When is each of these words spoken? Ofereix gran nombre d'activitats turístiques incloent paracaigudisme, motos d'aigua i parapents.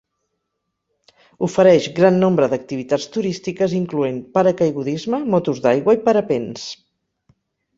Ofereix 1.47 1.89
gran 1.99 2.17
nombre 2.23 2.47
d'activitats 2.53 3.05
turístiques 3.17 3.77
incloent 3.81 4.17
paracaigudisme, 4.39 5.21
motos 5.35 5.63
d'aigua 5.67 5.97
i 5.99 6.01
parapents. 6.09 6.67